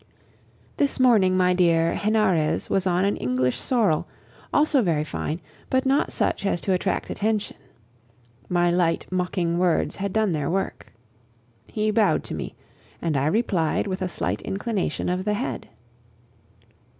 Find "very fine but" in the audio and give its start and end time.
4.81-5.85